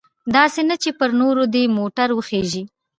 [0.35, 2.63] داسې نه چې پر نورو دې موټر وخیژوي.